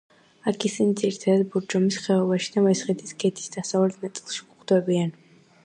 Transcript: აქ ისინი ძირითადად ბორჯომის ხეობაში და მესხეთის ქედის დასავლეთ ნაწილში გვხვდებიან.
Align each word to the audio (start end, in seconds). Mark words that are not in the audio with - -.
აქ 0.51 0.63
ისინი 0.69 0.95
ძირითადად 1.01 1.43
ბორჯომის 1.55 1.99
ხეობაში 2.05 2.55
და 2.57 2.65
მესხეთის 2.69 3.13
ქედის 3.25 3.55
დასავლეთ 3.59 4.03
ნაწილში 4.09 4.43
გვხვდებიან. 4.49 5.17